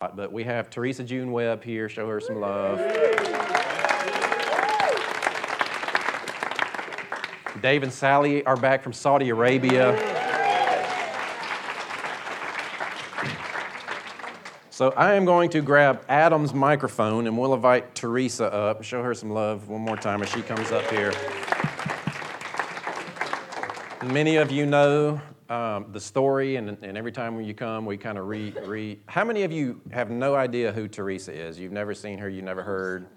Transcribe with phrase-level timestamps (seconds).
[0.00, 1.86] But we have Teresa June Webb here.
[1.90, 2.78] Show her some love.
[7.60, 9.94] Dave and Sally are back from Saudi Arabia.
[14.70, 18.82] So I am going to grab Adam's microphone and we'll invite Teresa up.
[18.82, 21.12] Show her some love one more time as she comes up here.
[24.02, 25.20] Many of you know
[25.50, 29.00] um, the story, and, and every time when you come, we kind of read, read.
[29.06, 31.58] How many of you have no idea who Teresa is?
[31.58, 33.08] You've never seen her, you've never heard?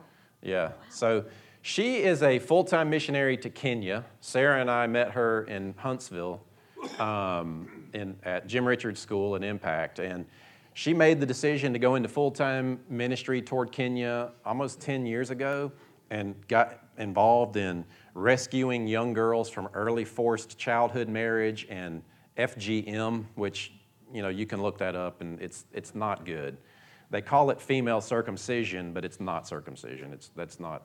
[0.41, 0.71] Yeah.
[0.89, 1.25] So
[1.61, 4.03] she is a full time missionary to Kenya.
[4.19, 6.41] Sarah and I met her in Huntsville
[6.99, 9.99] um, in, at Jim Richards School in Impact.
[9.99, 10.25] And
[10.73, 15.29] she made the decision to go into full time ministry toward Kenya almost 10 years
[15.29, 15.71] ago
[16.09, 22.01] and got involved in rescuing young girls from early forced childhood marriage and
[22.37, 23.73] FGM, which
[24.13, 26.57] you know you can look that up and it's it's not good.
[27.09, 30.13] They call it female circumcision, but it's not circumcision.
[30.13, 30.83] It's that's not.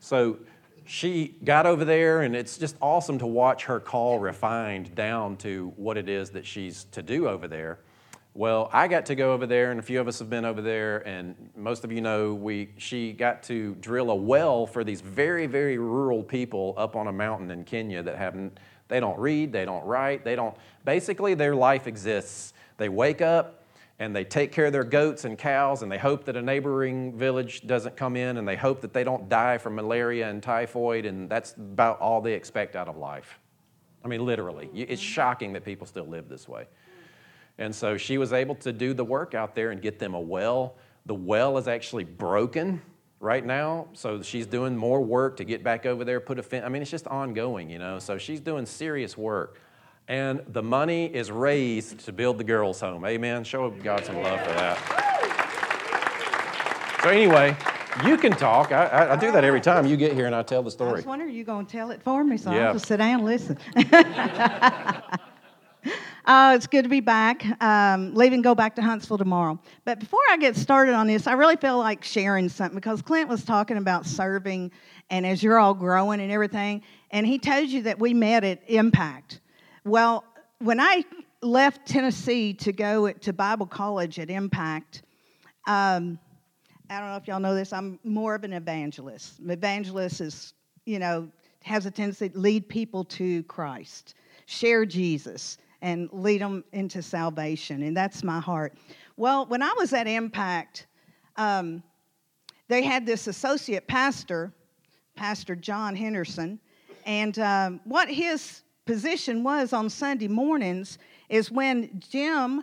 [0.00, 0.38] So
[0.86, 5.72] she got over there, and it's just awesome to watch her call refined down to
[5.76, 7.80] what it is that she's to do over there.
[8.32, 10.62] Well, I got to go over there, and a few of us have been over
[10.62, 15.00] there, and most of you know we she got to drill a well for these
[15.00, 19.52] very, very rural people up on a mountain in Kenya that haven't they don't read,
[19.52, 22.52] they don't write, they don't, basically, their life exists.
[22.78, 23.64] They wake up
[23.98, 27.16] and they take care of their goats and cows and they hope that a neighboring
[27.16, 31.04] village doesn't come in and they hope that they don't die from malaria and typhoid,
[31.04, 33.38] and that's about all they expect out of life.
[34.04, 34.70] I mean, literally.
[34.74, 35.08] It's mm-hmm.
[35.08, 36.66] shocking that people still live this way.
[37.58, 40.20] And so she was able to do the work out there and get them a
[40.20, 40.76] well.
[41.06, 42.80] The well is actually broken
[43.20, 43.88] right now.
[43.94, 46.64] So she's doing more work to get back over there, put a fence.
[46.64, 47.98] I mean, it's just ongoing, you know.
[47.98, 49.60] So she's doing serious work.
[50.06, 53.04] And the money is raised to build the girls' home.
[53.04, 53.44] Amen.
[53.44, 54.78] Show God some love for that.
[57.02, 57.54] So, anyway,
[58.06, 58.72] you can talk.
[58.72, 60.90] I, I, I, do that every time you get here and I tell the story.
[60.90, 62.68] I was wondering, you going to tell it for me, so yeah.
[62.68, 63.58] I'll just sit down and listen.
[66.28, 67.42] Uh, it's good to be back.
[67.62, 69.58] Um, leave and go back to Huntsville tomorrow.
[69.86, 73.30] But before I get started on this, I really feel like sharing something because Clint
[73.30, 74.70] was talking about serving
[75.08, 78.60] and as you're all growing and everything, and he told you that we met at
[78.66, 79.40] Impact.
[79.86, 80.22] Well,
[80.58, 81.02] when I
[81.40, 85.04] left Tennessee to go to Bible college at Impact,
[85.66, 86.18] um,
[86.90, 89.38] I don't know if y'all know this, I'm more of an evangelist.
[89.38, 90.52] An evangelist is,
[90.84, 91.30] you know,
[91.62, 97.82] has a tendency to lead people to Christ, share Jesus and lead them into salvation.
[97.82, 98.74] And that's my heart.
[99.16, 100.86] Well, when I was at Impact,
[101.36, 101.82] um,
[102.68, 104.52] they had this associate pastor,
[105.16, 106.60] Pastor John Henderson,
[107.06, 112.62] and um, what his position was on Sunday mornings is when Jim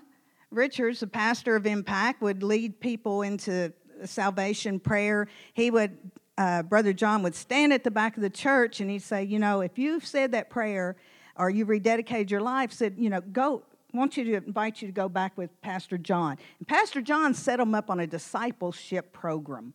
[0.52, 3.74] Richards, the pastor of Impact, would lead people into
[4.04, 5.98] salvation prayer, he would,
[6.38, 9.40] uh, Brother John would stand at the back of the church and he'd say, You
[9.40, 10.96] know, if you've said that prayer,
[11.36, 13.64] or you rededicated your life, said, you know, go,
[13.94, 16.38] want you to invite you to go back with Pastor John.
[16.60, 19.74] And Pastor John set them up on a discipleship program.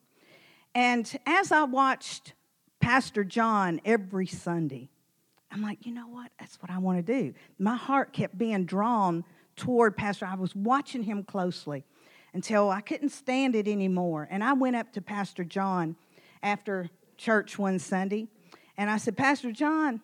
[0.75, 2.35] And as I watched
[2.81, 4.91] Pastor John every Sunday,
[5.51, 6.31] I'm like, you know what?
[6.39, 7.35] That's what I want to do.
[7.59, 9.25] My heart kept being drawn
[9.57, 10.27] toward Pastor.
[10.27, 11.85] I was watching him closely
[12.33, 14.29] until I couldn't stand it anymore.
[14.31, 15.97] And I went up to Pastor John
[16.43, 18.29] after church one Sunday,
[18.77, 20.01] and I said, Pastor John,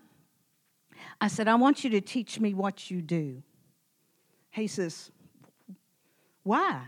[1.21, 3.43] I said, I want you to teach me what you do.
[4.50, 5.11] He says,
[6.43, 6.83] Why?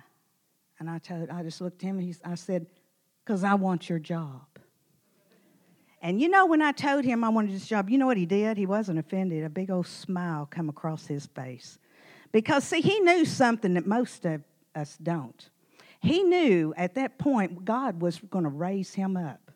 [0.81, 2.67] And I, told, I just looked at him and he, I said,
[3.25, 4.43] Because I want your job.
[6.01, 8.27] And you know, when I told him I wanted this job, you know what he
[8.27, 8.57] did?
[8.57, 9.45] He wasn't offended.
[9.45, 11.79] A big old smile come across his face.
[12.31, 14.43] Because, see, he knew something that most of
[14.75, 15.51] us don't.
[16.01, 19.51] He knew at that point God was going to raise him up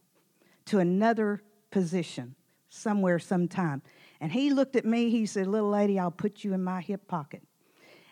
[0.66, 2.34] to another position
[2.68, 3.82] somewhere, sometime.
[4.22, 7.08] And he looked at me, he said, Little lady, I'll put you in my hip
[7.08, 7.42] pocket.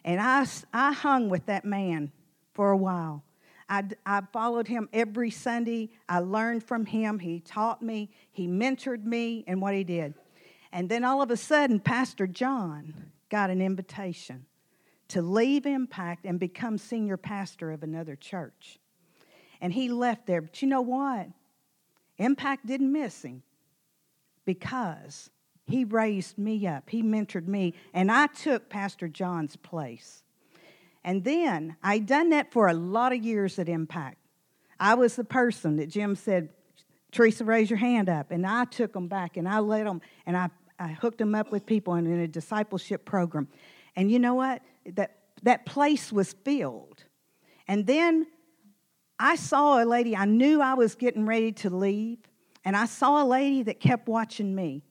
[0.04, 0.44] And I,
[0.75, 2.10] I hung with that man
[2.53, 3.22] for a while.
[3.69, 5.91] I, I followed him every Sunday.
[6.09, 7.21] I learned from him.
[7.21, 10.15] He taught me, he mentored me in what he did.
[10.72, 14.47] And then all of a sudden, Pastor John got an invitation
[15.09, 18.80] to leave Impact and become senior pastor of another church.
[19.60, 20.41] And he left there.
[20.41, 21.28] But you know what?
[22.18, 23.45] Impact didn't miss him
[24.45, 25.30] because
[25.71, 30.22] he raised me up, He mentored me, and I took Pastor John's place.
[31.05, 34.19] And then I'd done that for a lot of years at Impact.
[34.78, 36.51] I was the person that Jim said,
[37.13, 38.31] Teresa, raise your hand up.
[38.31, 41.51] And I took them back and I led them and I, I hooked them up
[41.51, 43.49] with people in, in a discipleship program.
[43.97, 44.63] And you know what?
[44.95, 47.05] That, that place was filled.
[47.66, 48.27] And then
[49.19, 52.19] I saw a lady, I knew I was getting ready to leave,
[52.65, 54.83] and I saw a lady that kept watching me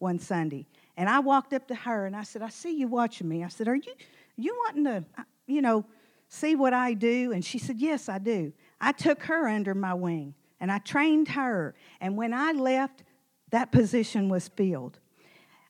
[0.00, 0.66] one Sunday.
[0.96, 3.44] And I walked up to her and I said, I see you watching me.
[3.44, 3.92] I said, Are you,
[4.36, 5.84] you wanting to, uh, you know,
[6.28, 7.32] see what I do?
[7.32, 8.52] And she said, Yes, I do.
[8.80, 11.74] I took her under my wing and I trained her.
[12.00, 13.04] And when I left,
[13.50, 14.98] that position was filled.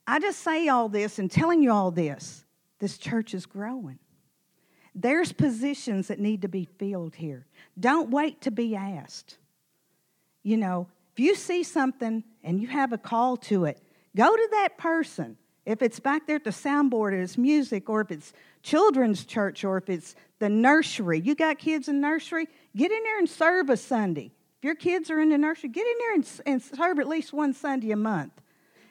[0.07, 2.45] I just say all this and telling you all this
[2.79, 3.99] this church is growing.
[4.95, 7.47] There's positions that need to be filled here.
[7.79, 9.39] Don't wait to be asked.
[10.43, 13.81] You know, if you see something and you have a call to it,
[14.17, 15.37] go to that person.
[15.67, 19.77] If it's back there at the soundboard, it's music, or if it's children's church, or
[19.77, 21.21] if it's the nursery.
[21.21, 22.49] You got kids in nursery?
[22.75, 24.33] Get in there and serve a Sunday.
[24.59, 27.33] If your kids are in the nursery, get in there and, and serve at least
[27.33, 28.33] one Sunday a month.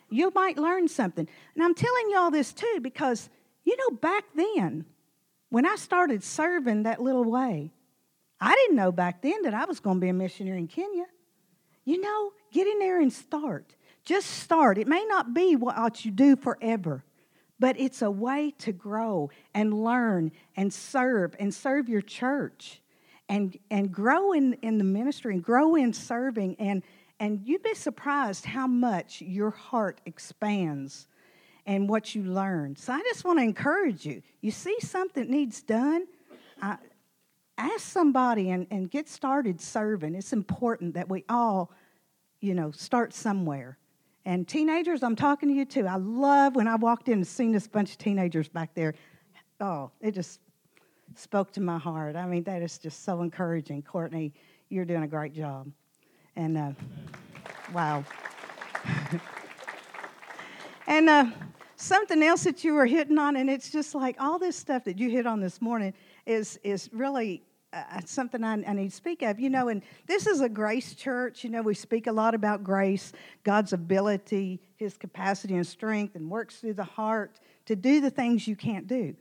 [0.10, 1.28] You might learn something.
[1.56, 3.30] And I'm telling you all this too because,
[3.64, 4.86] you know, back then,
[5.50, 7.72] when I started serving that little way,
[8.40, 11.06] I didn't know back then that I was going to be a missionary in Kenya.
[11.84, 13.76] You know, get in there and start.
[14.10, 14.80] Just start.
[14.80, 17.04] It may not be what you do forever,
[17.60, 22.82] but it's a way to grow and learn and serve and serve your church
[23.30, 26.56] and, and grow in, in the ministry and grow in serving.
[26.58, 26.82] And,
[27.20, 31.06] and you'd be surprised how much your heart expands
[31.68, 32.78] and what you learn.
[32.78, 34.24] So I just want to encourage you.
[34.42, 36.08] You see something needs done,
[36.64, 36.78] uh,
[37.60, 40.16] ask somebody and, and get started serving.
[40.16, 41.72] It's important that we all,
[42.42, 43.78] you know, start somewhere.
[44.26, 45.88] And teenagers, I'm talking to you too.
[45.88, 48.94] I love when I walked in and seen this bunch of teenagers back there.
[49.60, 50.40] Oh, it just
[51.16, 52.16] spoke to my heart.
[52.16, 53.82] I mean, that is just so encouraging.
[53.82, 54.34] Courtney,
[54.70, 55.72] you're doing a great job.
[56.36, 56.72] And uh,
[57.74, 58.04] wow.
[60.88, 61.26] and uh,
[61.76, 65.00] something else that you were hitting on, and it's just like all this stuff that
[65.00, 65.94] you hit on this morning
[66.26, 69.40] is, is really uh, something I, I, need to speak of.
[69.40, 71.44] You know, and this is a grace church.
[71.44, 73.14] You know, we speak a lot about grace,
[73.44, 78.48] God's ability, His capacity and strength, and works through the heart to do the things
[78.48, 79.16] you can't do.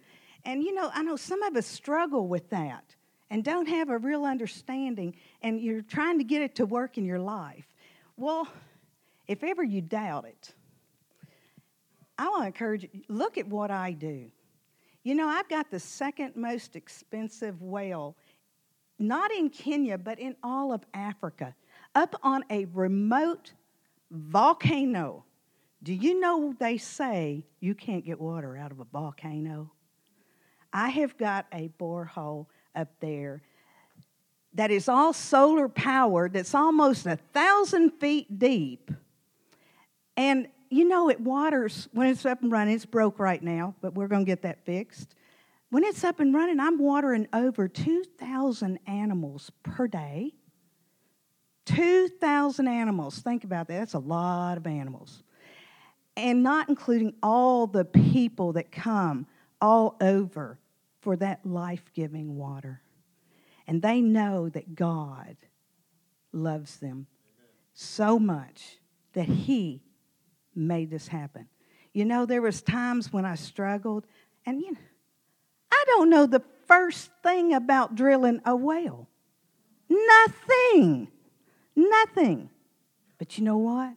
[0.45, 2.95] And, you know, I know some of us struggle with that
[3.31, 7.05] and don't have a real understanding, and you're trying to get it to work in
[7.05, 7.67] your life.
[8.17, 8.49] Well,
[9.27, 10.55] if ever you doubt it,
[12.17, 14.31] I want to encourage you look at what I do.
[15.05, 18.17] You know, I've got the second most expensive well,
[18.99, 21.55] not in Kenya, but in all of Africa,
[21.95, 23.53] up on a remote
[24.11, 25.25] volcano.
[25.83, 29.71] Do you know they say you can't get water out of a volcano?
[30.73, 33.43] I have got a borehole up there
[34.55, 38.91] that is all solar powered, that's almost a thousand feet deep.
[40.17, 42.75] And you know, it waters when it's up and running.
[42.75, 45.15] It's broke right now, but we're going to get that fixed.
[45.71, 50.35] When it's up and running, I'm watering over 2,000 animals per day.
[51.67, 53.19] 2,000 animals.
[53.19, 53.79] Think about that.
[53.79, 55.23] That's a lot of animals.
[56.17, 59.27] And not including all the people that come
[59.61, 60.59] all over
[61.01, 62.81] for that life giving water.
[63.67, 65.37] And they know that God
[66.33, 67.07] loves them
[67.75, 68.79] so much
[69.13, 69.83] that He
[70.55, 71.49] made this happen.
[71.93, 74.07] You know, there was times when I struggled,
[74.47, 74.79] and you know,
[75.71, 79.09] I don't know the first thing about drilling a well.
[79.89, 81.09] Nothing.
[81.75, 82.51] Nothing.
[83.19, 83.95] But you know what?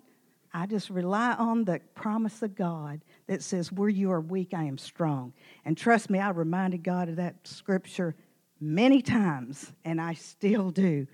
[0.54, 4.63] I just rely on the promise of God that says, Where you are weak, I
[4.63, 5.34] am strong.
[5.63, 8.16] And trust me, I reminded God of that scripture
[8.60, 11.08] many times, and I still do.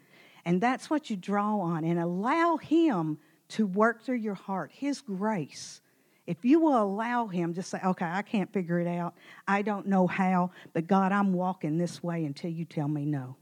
[0.46, 5.02] And that's what you draw on and allow Him to work through your heart, His
[5.02, 5.82] grace.
[6.28, 9.16] If you will allow Him, just say, okay, I can't figure it out.
[9.48, 13.38] I don't know how, but God, I'm walking this way until you tell me no.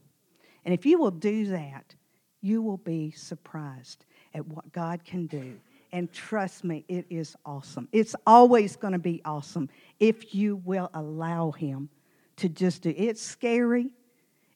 [0.64, 1.96] And if you will do that,
[2.42, 5.56] you will be surprised at what God can do.
[5.92, 7.88] And trust me, it is awesome.
[7.92, 11.90] It's always going to be awesome if you will allow Him
[12.38, 13.90] to just do It's scary,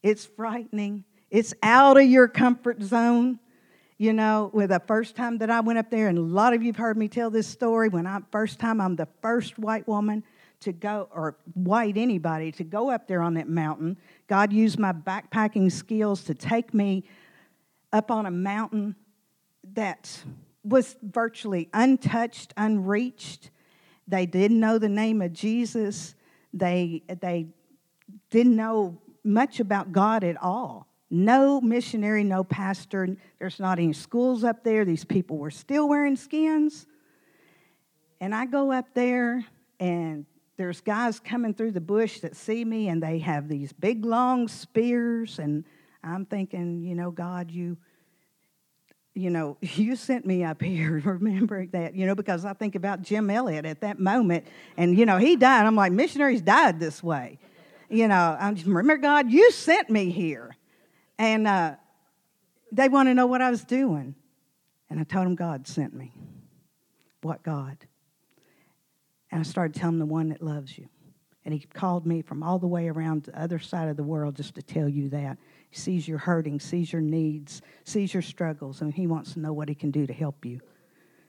[0.04, 3.40] it's frightening, it's out of your comfort zone
[4.00, 6.63] you know, with the first time that I went up there, and a lot of
[6.63, 7.89] you've heard me tell this story.
[7.89, 10.24] When I first time, I'm the first white woman
[10.62, 13.98] to go, or white anybody, to go up there on that mountain.
[14.27, 17.03] God used my backpacking skills to take me
[17.91, 18.96] up on a mountain
[19.74, 20.24] that
[20.63, 23.51] was virtually untouched, unreached.
[24.08, 26.15] They didn't know the name of Jesus.
[26.53, 27.48] They, they
[28.29, 30.88] didn't know much about God at all.
[31.10, 33.18] No missionary, no pastor.
[33.39, 34.86] There's not any schools up there.
[34.86, 36.86] These people were still wearing skins.
[38.22, 39.46] And I go up there,
[39.80, 40.25] and
[40.58, 44.50] there's guys coming through the bush that see me and they have these big long
[44.50, 45.63] spears and
[46.04, 47.78] I'm thinking, you know, God, you
[49.16, 53.01] you know, you sent me up here, remember that, you know, because I think about
[53.01, 54.46] Jim Elliot at that moment,
[54.78, 55.66] and, you know, he died.
[55.66, 57.39] I'm like, missionaries died this way.
[57.89, 60.56] You know, I remember, God, you sent me here.
[61.20, 61.76] And uh,
[62.72, 64.16] they want to know what I was doing.
[64.90, 66.14] And I told them God sent me.
[67.22, 67.78] What God?
[69.30, 70.88] And I started telling them the one that loves you.
[71.46, 74.36] And he called me from all the way around the other side of the world
[74.36, 75.38] just to tell you that.
[75.70, 79.54] He sees your hurting, sees your needs, sees your struggles, and he wants to know
[79.54, 80.62] what he can do to help you.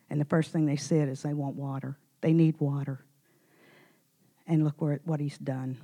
[0.09, 1.99] And the first thing they said is they want water.
[2.21, 3.05] They need water.
[4.47, 5.79] And look where, what he's done.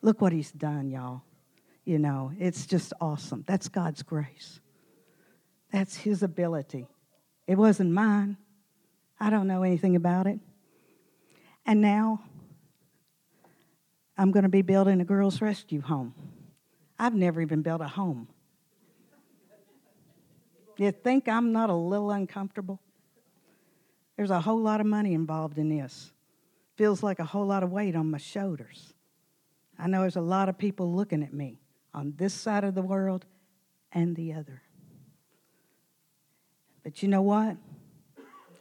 [0.00, 1.22] Look what he's done, y'all.
[1.88, 3.44] You know, it's just awesome.
[3.46, 4.60] That's God's grace.
[5.72, 6.86] That's his ability.
[7.46, 8.36] It wasn't mine.
[9.18, 10.38] I don't know anything about it.
[11.64, 12.20] And now
[14.18, 16.12] I'm going to be building a girls' rescue home.
[16.98, 18.28] I've never even built a home.
[20.76, 22.82] You think I'm not a little uncomfortable?
[24.18, 26.12] There's a whole lot of money involved in this.
[26.76, 28.92] Feels like a whole lot of weight on my shoulders.
[29.78, 31.60] I know there's a lot of people looking at me
[31.94, 33.24] on this side of the world
[33.92, 34.62] and the other.
[36.84, 37.56] But you know what?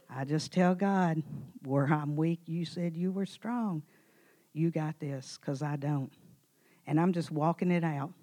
[0.09, 1.21] I just tell God,
[1.63, 3.83] where I'm weak, you said you were strong.
[4.53, 6.11] You got this, because I don't.
[6.85, 8.13] And I'm just walking it out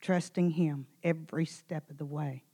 [0.00, 2.44] trusting Him every step of the way.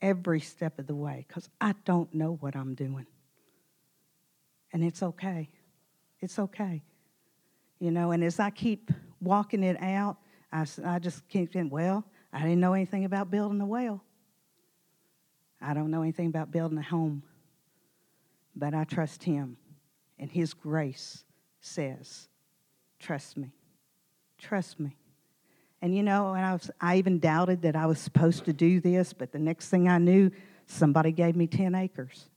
[0.00, 3.06] Every step of the way, because I don't know what I'm doing.
[4.72, 5.48] And it's okay.
[6.20, 6.82] It's okay.
[7.78, 8.90] You know, and as I keep
[9.20, 10.18] walking it out,
[10.52, 14.02] I, I just keep saying, well, I didn't know anything about building a well.
[15.60, 17.22] I don't know anything about building a home.
[18.54, 19.56] But I trust Him,
[20.18, 21.24] and His grace
[21.60, 22.28] says,
[22.98, 23.52] trust me.
[24.38, 24.96] Trust me.
[25.82, 28.80] And you know, and I, was, I even doubted that I was supposed to do
[28.80, 30.30] this, but the next thing I knew,
[30.66, 32.28] somebody gave me 10 acres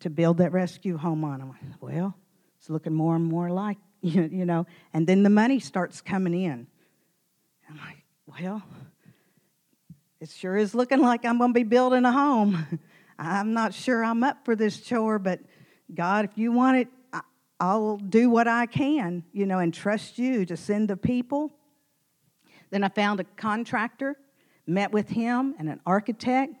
[0.00, 1.40] to build that rescue home on.
[1.40, 2.14] I went, well,
[2.58, 6.66] it's looking more and more like, you know, and then the money starts coming in.
[7.68, 8.62] I'm like, well,
[10.20, 12.80] it sure is looking like I'm going to be building a home.
[13.18, 15.40] I'm not sure I'm up for this chore, but
[15.94, 16.88] God, if you want it,
[17.58, 21.52] I'll do what I can, you know, and trust you to send the people
[22.70, 24.16] then I found a contractor,
[24.66, 26.54] met with him, and an architect.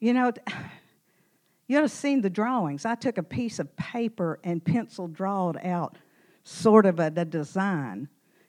[0.00, 0.32] You know,
[1.68, 2.84] you ought to have seen the drawings.
[2.84, 5.96] I took a piece of paper and pencil drawed out
[6.44, 8.08] sort of a, the design,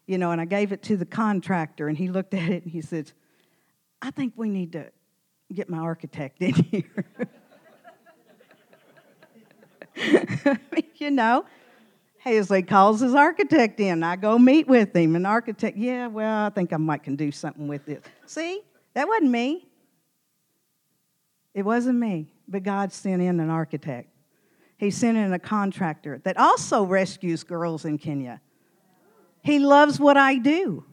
[0.09, 2.71] you know, and I gave it to the contractor, and he looked at it and
[2.71, 3.11] he said,
[4.01, 4.89] I think we need to
[5.53, 7.05] get my architect in here.
[10.95, 11.45] you know,
[12.25, 14.01] Hazley calls his architect in.
[14.01, 15.15] I go meet with him.
[15.15, 18.01] An architect, yeah, well, I think I might can do something with this.
[18.25, 18.61] See,
[18.95, 19.67] that wasn't me.
[21.53, 24.09] It wasn't me, but God sent in an architect.
[24.77, 28.41] He sent in a contractor that also rescues girls in Kenya.
[29.49, 30.83] He loves what I do.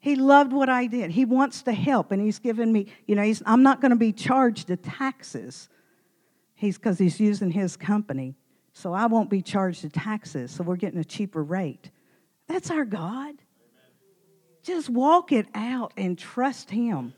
[0.00, 1.10] He loved what I did.
[1.10, 4.12] He wants to help, and he's given me, you know, I'm not going to be
[4.12, 5.68] charged the taxes.
[6.54, 8.34] He's because he's using his company
[8.72, 11.90] so I won't be charged the taxes, so we're getting a cheaper rate.
[12.48, 13.34] That's our God.
[14.62, 17.12] Just walk it out and trust Him.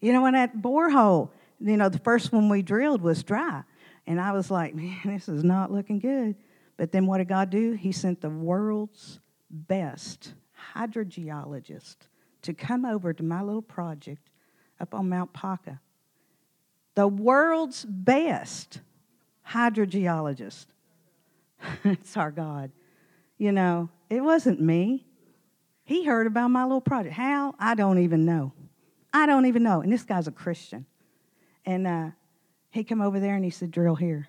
[0.00, 3.64] You know, in that borehole, you know, the first one we drilled was dry.
[4.06, 6.36] And I was like, man, this is not looking good.
[6.76, 7.72] But then what did God do?
[7.72, 10.34] He sent the world's best
[10.74, 11.96] hydrogeologist
[12.42, 14.30] to come over to my little project
[14.80, 15.80] up on Mount Paka.
[16.94, 18.80] The world's best
[19.48, 20.66] hydrogeologist.
[21.84, 22.70] it's our God.
[23.36, 25.06] You know, it wasn't me.
[25.84, 27.14] He heard about my little project.
[27.14, 27.54] How?
[27.58, 28.52] I don't even know.
[29.12, 29.80] I don't even know.
[29.80, 30.86] And this guy's a Christian.
[31.64, 32.10] And uh,
[32.70, 34.28] he come over there and he said, drill here.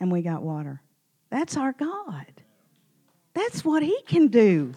[0.00, 0.82] And we got water.
[1.30, 2.26] That's our God.
[3.38, 4.72] That's what he can do.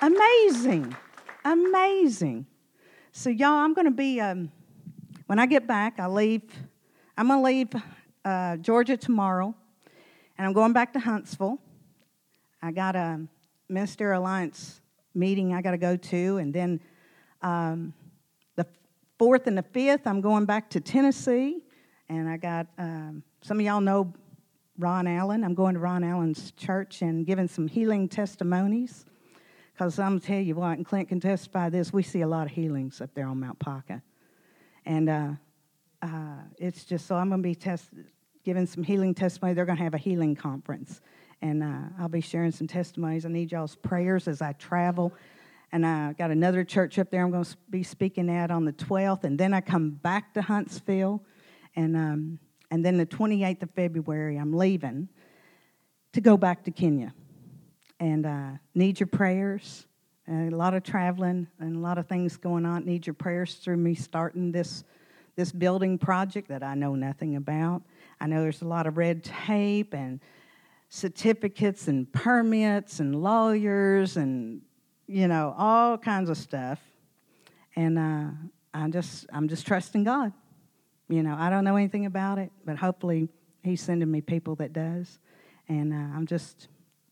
[0.00, 0.96] Amazing.
[1.44, 2.46] Amazing.
[3.12, 4.50] So, y'all, I'm going to be, um,
[5.26, 6.42] when I get back, I leave
[7.18, 7.82] I'm going to leave
[8.24, 9.54] uh, Georgia tomorrow,
[10.38, 11.58] and I'm going back to Huntsville.
[12.62, 13.20] I got a
[13.68, 14.80] Minister Alliance
[15.14, 16.80] meeting I got to go to, and then
[17.42, 17.92] um,
[18.56, 18.66] the
[19.18, 21.60] fourth and the fifth, I'm going back to Tennessee,
[22.08, 24.12] and I got um, some of y'all know
[24.78, 25.44] Ron Allen.
[25.44, 29.04] I'm going to Ron Allen's church and giving some healing testimonies.
[29.72, 32.52] Because I'm tell you what, and Clint can testify this, we see a lot of
[32.52, 34.02] healings up there on Mount Paka.
[34.86, 35.30] And uh,
[36.00, 37.90] uh, it's just so I'm going to be test,
[38.44, 39.54] giving some healing testimony.
[39.54, 41.00] They're going to have a healing conference.
[41.42, 43.26] And uh, I'll be sharing some testimonies.
[43.26, 45.12] I need y'all's prayers as I travel.
[45.72, 48.72] And I got another church up there I'm going to be speaking at on the
[48.72, 49.24] 12th.
[49.24, 51.22] And then I come back to Huntsville.
[51.74, 52.38] And, um,
[52.74, 55.08] and then the 28th of February, I'm leaving
[56.12, 57.14] to go back to Kenya.
[58.00, 59.86] And uh, need your prayers.
[60.26, 62.84] And a lot of traveling and a lot of things going on.
[62.84, 64.82] Need your prayers through me starting this,
[65.36, 67.82] this building project that I know nothing about.
[68.20, 70.18] I know there's a lot of red tape and
[70.88, 74.62] certificates and permits and lawyers and
[75.06, 76.80] you know, all kinds of stuff.
[77.76, 78.30] And uh,
[78.74, 80.32] I just, I'm just trusting God.
[81.08, 83.28] You know, I don't know anything about it, but hopefully
[83.62, 85.18] He's sending me people that does.
[85.68, 86.68] And uh, I'm just,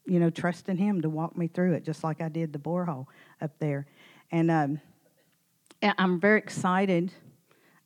[0.06, 3.06] you know, trusting Him to walk me through it, just like I did the borehole
[3.40, 3.86] up there.
[4.30, 4.80] And um,
[5.82, 7.12] I'm very excited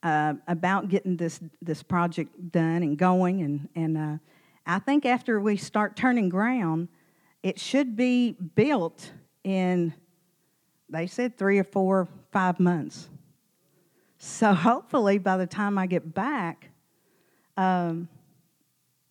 [0.02, 3.42] uh, about getting this this project done and going.
[3.42, 4.18] And and uh,
[4.66, 6.88] I think after we start turning ground,
[7.42, 9.12] it should be built
[9.44, 9.94] in,
[10.88, 13.08] they said three or four, five months.
[14.18, 16.70] So hopefully by the time I get back,
[17.56, 18.08] um,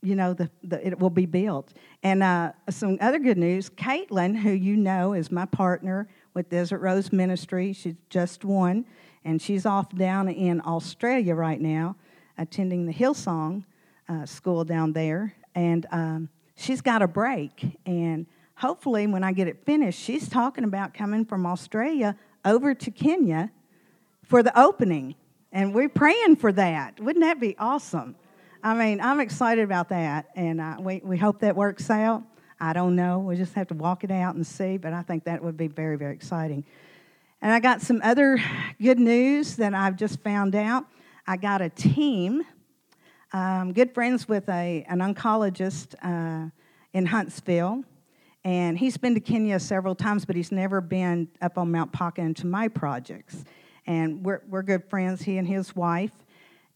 [0.02, 1.74] you know, the, the, it will be built.
[2.04, 6.80] And uh, some other good news Caitlin, who you know is my partner with Desert
[6.80, 8.86] Rose Ministry, she's just one,
[9.24, 11.96] and she's off down in Australia right now,
[12.38, 13.64] attending the Hillsong
[14.08, 15.34] uh, school down there.
[15.56, 17.80] And um, she's got a break.
[17.88, 22.92] And hopefully, when I get it finished, she's talking about coming from Australia over to
[22.92, 23.50] Kenya
[24.28, 25.16] for the opening.
[25.52, 27.00] And we're praying for that.
[27.00, 28.16] Wouldn't that be awesome?
[28.64, 32.24] I mean, I'm excited about that, and uh, we, we hope that works out.
[32.60, 33.20] I don't know.
[33.20, 35.68] We just have to walk it out and see, but I think that would be
[35.68, 36.66] very, very exciting.
[37.42, 38.40] And I got some other
[38.82, 40.86] good news that I've just found out.
[41.28, 42.44] I got a team.
[43.32, 46.50] I'm good friends with a, an oncologist uh,
[46.94, 47.84] in Huntsville
[48.46, 52.22] and he's been to Kenya several times, but he's never been up on Mount Paka
[52.22, 53.44] into my projects.
[53.86, 56.12] And we're, we're good friends, he and his wife,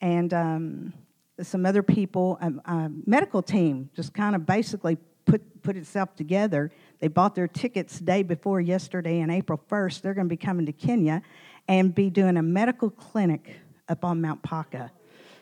[0.01, 0.93] and um,
[1.41, 2.37] some other people.
[2.41, 6.71] Um, a medical team just kind of basically put, put itself together.
[6.99, 10.65] They bought their tickets day before yesterday, and April 1st, they're going to be coming
[10.65, 11.21] to Kenya
[11.67, 14.91] and be doing a medical clinic up on Mount Paka.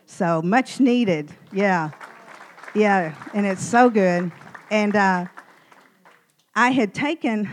[0.06, 1.92] So much needed, yeah.
[2.76, 4.32] Yeah, and it's so good.
[4.70, 5.26] And uh,
[6.56, 7.50] I had taken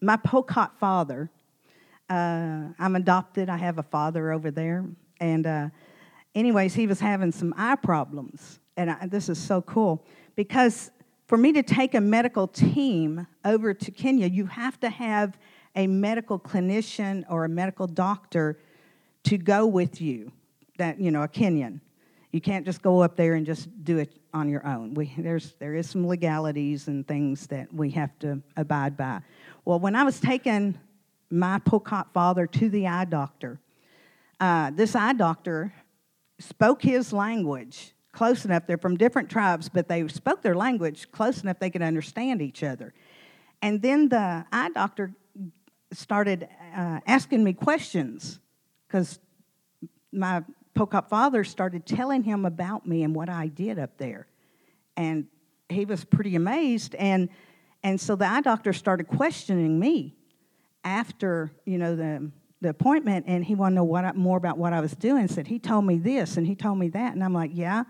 [0.00, 1.30] my Pokot father.
[2.08, 3.48] Uh, I'm adopted.
[3.48, 4.84] I have a father over there.
[5.20, 5.68] And, uh,
[6.34, 8.60] anyways, he was having some eye problems.
[8.76, 10.04] And I, this is so cool
[10.36, 10.90] because
[11.26, 15.38] for me to take a medical team over to Kenya, you have to have
[15.76, 18.58] a medical clinician or a medical doctor
[19.24, 20.32] to go with you,
[20.78, 21.80] that, you know, a Kenyan.
[22.32, 24.94] You can't just go up there and just do it on your own.
[24.94, 29.20] We, there's, there is some legalities and things that we have to abide by.
[29.64, 30.78] Well, when I was taking
[31.30, 33.60] my Pokot father to the eye doctor,
[34.40, 35.72] uh, this eye doctor
[36.38, 38.66] spoke his language close enough.
[38.66, 42.62] They're from different tribes, but they spoke their language close enough they could understand each
[42.62, 42.94] other.
[43.62, 45.12] And then the eye doctor
[45.92, 48.40] started uh, asking me questions
[48.86, 49.18] because
[50.12, 50.42] my
[50.74, 54.26] Pokot father started telling him about me and what I did up there.
[54.96, 55.26] And
[55.68, 56.94] he was pretty amazed.
[56.94, 57.28] And,
[57.82, 60.17] and so the eye doctor started questioning me
[60.84, 63.26] after, you know, the, the appointment.
[63.28, 65.28] And he wanted to know what, more about what I was doing.
[65.28, 67.14] Said, he told me this and he told me that.
[67.14, 67.84] And I'm like, yeah,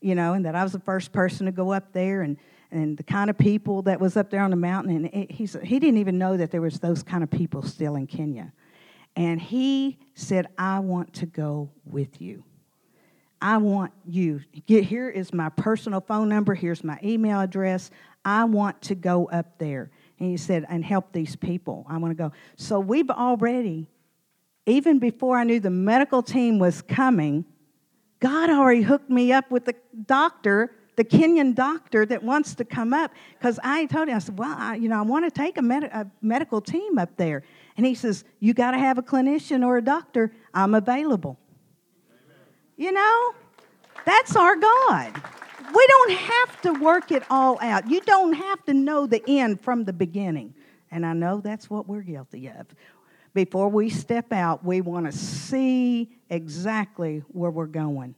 [0.00, 2.36] you know, and that I was the first person to go up there and,
[2.70, 4.96] and the kind of people that was up there on the mountain.
[4.96, 7.96] And it, he, he didn't even know that there was those kind of people still
[7.96, 8.52] in Kenya.
[9.16, 12.44] And he said, I want to go with you.
[13.40, 14.40] I want you.
[14.66, 16.54] Get, here is my personal phone number.
[16.54, 17.90] Here's my email address.
[18.24, 19.90] I want to go up there.
[20.24, 21.84] And he said, and help these people.
[21.86, 22.32] I want to go.
[22.56, 23.90] So we've already,
[24.64, 27.44] even before I knew the medical team was coming,
[28.20, 29.74] God already hooked me up with the
[30.06, 33.10] doctor, the Kenyan doctor that wants to come up.
[33.38, 35.62] Because I told him, I said, well, I, you know, I want to take a,
[35.62, 37.42] med- a medical team up there.
[37.76, 40.32] And he says, You got to have a clinician or a doctor.
[40.54, 41.38] I'm available.
[42.78, 43.34] You know,
[44.06, 45.20] that's our God.
[45.74, 47.90] We don't have to work it all out.
[47.90, 50.54] You don't have to know the end from the beginning.
[50.90, 52.66] And I know that's what we're guilty of.
[53.34, 58.14] Before we step out, we want to see exactly where we're going.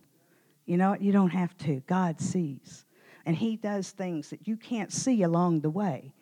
[0.67, 1.01] You know, what?
[1.01, 1.81] you don't have to.
[1.87, 2.85] God sees.
[3.25, 6.13] And He does things that you can't see along the way.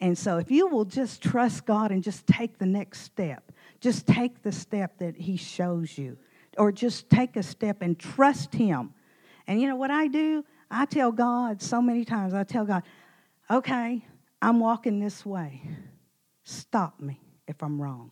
[0.00, 4.06] And so, if you will just trust God and just take the next step, just
[4.06, 6.16] take the step that He shows you,
[6.56, 8.94] or just take a step and trust Him.
[9.46, 10.44] And you know what I do?
[10.70, 12.82] I tell God so many times, I tell God,
[13.50, 14.04] okay,
[14.40, 15.62] I'm walking this way.
[16.44, 18.10] Stop me if I'm wrong.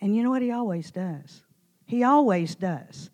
[0.00, 1.42] And you know what He always does?
[1.86, 3.10] He always does.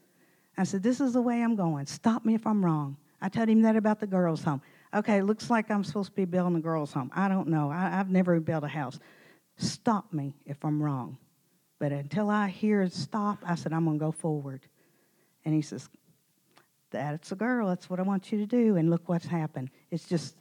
[0.57, 1.87] I said, This is the way I'm going.
[1.87, 2.97] Stop me if I'm wrong.
[3.21, 4.63] I told him that about the girls' home.
[4.95, 7.11] Okay, looks like I'm supposed to be building a girls' home.
[7.15, 7.71] I don't know.
[7.71, 8.99] I, have never built a house.
[9.57, 11.19] Stop me if I'm wrong.
[11.79, 14.67] But until I hear stop, I said, I'm going to go forward.
[15.45, 15.89] And he says,
[16.91, 17.69] That's a girl.
[17.69, 18.77] That's what I want you to do.
[18.77, 19.71] And look what's happened.
[19.91, 20.35] It's just,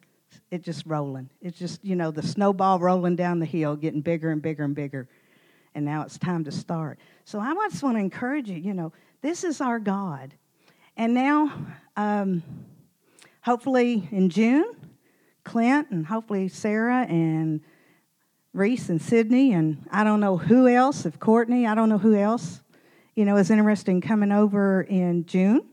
[0.52, 1.30] it's just rolling.
[1.42, 4.76] It's just, you know, the snowball rolling down the hill, getting bigger and bigger and
[4.76, 5.08] bigger.
[5.76, 7.00] And now it's time to start.
[7.26, 10.34] So I just want to encourage you, you know, this is our God.
[10.98, 11.52] And now,
[11.96, 12.44] um,
[13.42, 14.76] hopefully in June,
[15.44, 17.62] Clint and hopefully Sarah and
[18.54, 22.16] Reese and Sydney and I don't know who else, if Courtney, I don't know who
[22.16, 22.62] else,
[23.16, 25.68] you know, is interested in coming over in June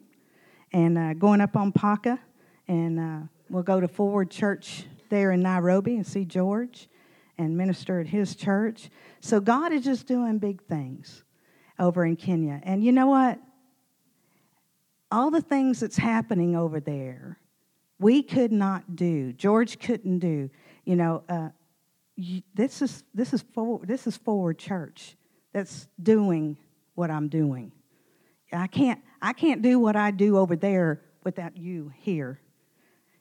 [0.73, 2.19] and uh, going up on Paka.
[2.69, 6.89] And uh, we'll go to Forward Church there in Nairobi and see George
[7.39, 8.91] and minister at his church.
[9.21, 11.25] So God is just doing big things
[11.79, 12.61] over in Kenya.
[12.63, 13.39] And you know what?
[15.11, 17.39] All the things that's happening over there,
[17.99, 19.33] we could not do.
[19.33, 20.51] George couldn't do.
[20.85, 21.51] You know, uh,
[22.17, 25.17] you, this is this is forward, this is forward church
[25.53, 26.57] that's doing
[26.95, 27.73] what I'm doing.
[28.53, 32.41] I can't I can't do what I do over there without you here.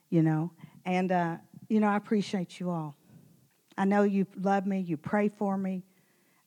[0.09, 0.51] You know,
[0.85, 2.95] and uh, you know I appreciate you all.
[3.77, 4.79] I know you love me.
[4.79, 5.83] You pray for me.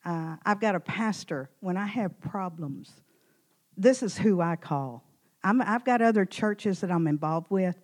[0.05, 1.51] Uh, I've got a pastor.
[1.61, 3.03] When I have problems,
[3.77, 5.05] this is who I call.
[5.45, 7.77] i have got other churches that I'm involved with,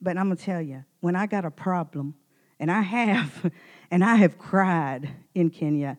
[0.00, 2.14] but I'm going to tell you, when I got a problem,
[2.60, 3.50] and I have,
[3.90, 5.98] and I have cried in Kenya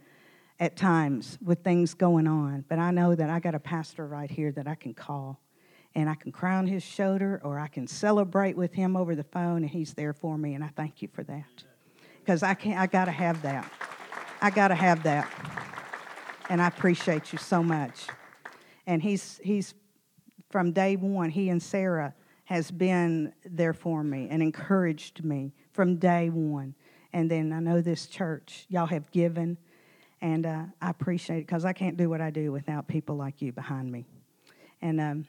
[0.59, 4.29] at times with things going on, but I know that I got a pastor right
[4.29, 5.39] here that I can call.
[5.95, 9.23] And I can cry on his shoulder, or I can celebrate with him over the
[9.23, 11.63] phone, and he's there for me, and I thank you for that.
[12.19, 13.71] Because I can't, I got to have that.
[14.41, 15.27] I got to have that.
[16.49, 18.05] And I appreciate you so much.
[18.85, 19.73] And he's, he's
[20.51, 22.13] from day one, he and Sarah
[22.45, 26.75] has been there for me and encouraged me from day one.
[27.11, 29.57] And then I know this church, y'all have given,
[30.21, 33.41] and uh, I appreciate it because I can't do what I do without people like
[33.41, 34.05] you behind me.
[34.81, 35.27] And um,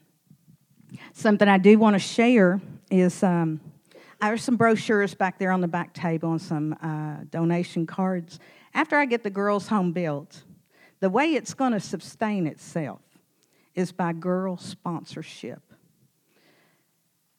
[1.12, 3.61] something I do want to share is um,
[4.20, 8.40] there's some brochures back there on the back table and some uh, donation cards
[8.74, 10.44] after I get the girls' home built,
[11.01, 13.01] the way it's going to sustain itself
[13.74, 15.62] is by girl sponsorship.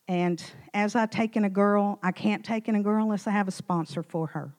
[0.08, 3.32] And as I take in a girl, I can't take in a girl unless I
[3.32, 4.52] have a sponsor for her.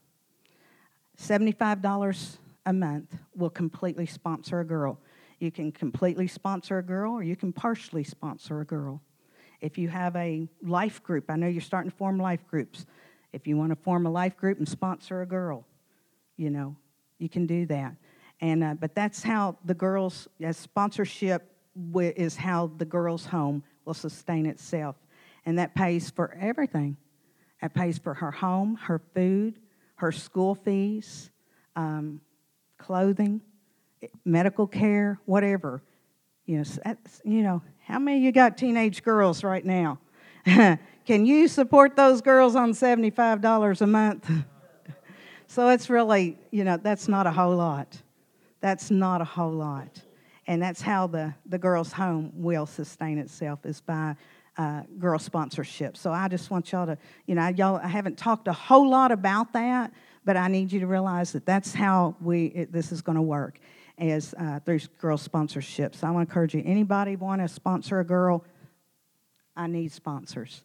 [1.19, 4.99] $75 a month will completely sponsor a girl.
[5.39, 9.01] You can completely sponsor a girl or you can partially sponsor a girl.
[9.61, 12.87] If you have a life group, I know you're starting to form life groups.
[13.33, 15.67] If you want to form a life group and sponsor a girl,
[16.37, 16.77] you know,
[17.19, 17.97] you can do that.
[18.41, 21.47] And uh, but that's how the girls as sponsorship
[21.95, 24.97] is how the girls' home will sustain itself,
[25.45, 26.97] and that pays for everything.
[27.63, 29.61] It pays for her home, her food,
[29.97, 31.31] her school fees,
[31.77, 32.23] um,
[32.81, 33.41] clothing,
[34.25, 35.83] medical care, whatever.
[36.47, 39.99] You know, you know, how many you got teenage girls right now?
[40.45, 44.31] Can you support those girls on $75 a month?
[45.51, 48.01] So it's really, you know, that's not a whole lot.
[48.61, 50.01] That's not a whole lot.
[50.47, 54.15] And that's how the, the girls' home will sustain itself is by
[54.57, 55.97] uh, girl sponsorship.
[55.97, 59.11] So I just want y'all to, you know, y'all, I haven't talked a whole lot
[59.11, 59.93] about that,
[60.25, 63.23] but I need you to realize that that's how we, it, this is going to
[63.23, 63.59] work
[63.99, 65.97] is uh, through girl sponsorships.
[65.97, 68.45] So I want to encourage you, anybody want to sponsor a girl,
[69.57, 70.65] I need sponsors.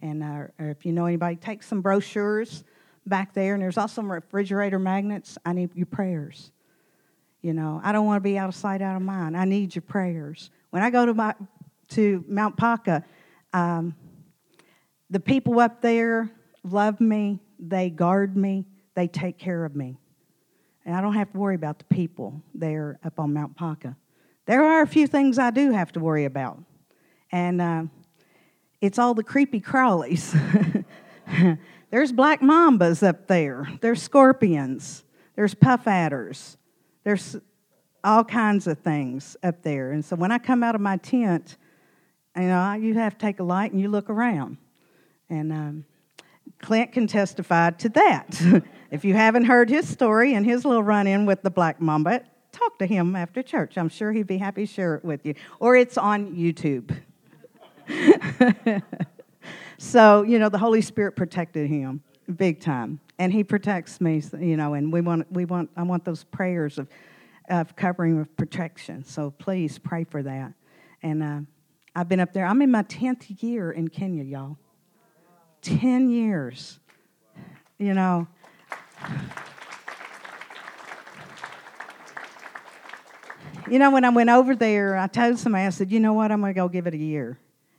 [0.00, 2.62] And uh, if you know anybody, take some brochures
[3.06, 5.38] back there, and there's also some refrigerator magnets.
[5.44, 6.52] I need your prayers.
[7.42, 9.36] You know, I don't want to be out of sight, out of mind.
[9.36, 10.50] I need your prayers.
[10.70, 11.34] When I go to my
[11.88, 13.04] to Mount Paka,
[13.52, 13.94] um,
[15.10, 16.30] the people up there
[16.64, 17.40] love me.
[17.58, 18.66] They guard me.
[18.96, 19.98] They take care of me,
[20.84, 23.94] and I don't have to worry about the people there up on Mount Paka.
[24.46, 26.58] There are a few things I do have to worry about,
[27.30, 27.84] and uh,
[28.80, 30.34] it's all the creepy crawlies.
[31.90, 33.68] There's black mambas up there.
[33.80, 35.04] There's scorpions.
[35.34, 36.56] There's puff adders.
[37.04, 37.36] There's
[38.02, 39.92] all kinds of things up there.
[39.92, 41.56] And so when I come out of my tent,
[42.34, 44.56] you know, you have to take a light and you look around.
[45.28, 45.84] And um,
[46.60, 48.40] Clint can testify to that.
[48.90, 52.22] if you haven't heard his story and his little run in with the black mamba,
[52.52, 53.76] talk to him after church.
[53.76, 55.34] I'm sure he'd be happy to share it with you.
[55.60, 56.96] Or it's on YouTube.
[59.78, 62.02] so, you know, the Holy Spirit protected him
[62.34, 63.00] big time.
[63.18, 66.78] And he protects me, you know, and we want, we want, I want those prayers
[66.78, 66.88] of,
[67.48, 69.04] of covering of protection.
[69.04, 70.52] So please pray for that.
[71.02, 71.40] And uh,
[71.94, 72.44] I've been up there.
[72.44, 74.58] I'm in my 10th year in Kenya, y'all.
[75.62, 76.78] 10 years.
[77.78, 78.26] You know,
[83.70, 86.30] you know, when I went over there, I told somebody, I said, you know what,
[86.30, 87.38] I'm going to go give it a year.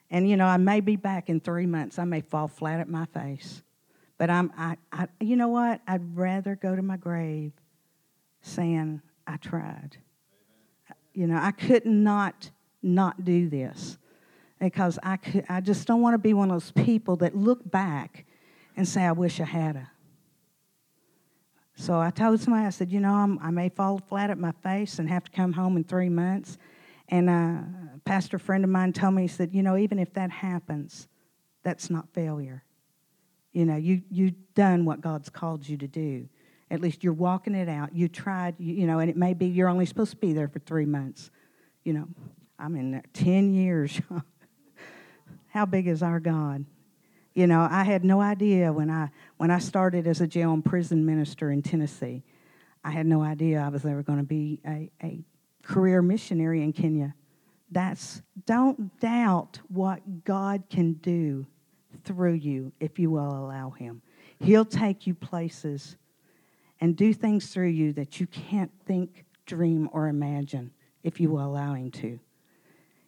[0.09, 1.99] And, you know, I may be back in three months.
[1.99, 3.61] I may fall flat at my face.
[4.17, 5.81] But I'm, I, I, you know what?
[5.87, 7.51] I'd rather go to my grave
[8.41, 9.97] saying, I tried.
[11.13, 13.97] You know, I could not not do this
[14.59, 17.69] because I, could, I just don't want to be one of those people that look
[17.69, 18.25] back
[18.75, 19.91] and say, I wish I had a.
[21.79, 24.51] So I told somebody, I said, you know, I'm, i may fall flat at my
[24.63, 26.57] face and have to come home in three months.
[27.07, 27.61] And uh,
[27.95, 31.07] a pastor friend of mine told me, he said, you know, even if that happens,
[31.63, 32.63] that's not failure.
[33.53, 36.27] You know, you, you've done what God's called you to do.
[36.71, 37.95] At least you're walking it out.
[37.95, 40.47] You tried, you, you know, and it may be you're only supposed to be there
[40.47, 41.29] for three months.
[41.83, 42.07] You know,
[42.57, 44.01] I'm in there 10 years.
[45.49, 46.65] How big is our God?
[47.37, 50.65] You know, I had no idea when I when I started as a jail and
[50.65, 52.23] prison minister in Tennessee.
[52.83, 55.23] I had no idea I was ever going to be a, a
[55.61, 57.13] career missionary in Kenya.
[57.69, 61.45] That's don't doubt what God can do
[62.03, 64.01] through you if you will allow him.
[64.39, 65.95] He'll take you places
[66.81, 70.71] and do things through you that you can't think, dream, or imagine
[71.03, 72.19] if you will allow him to.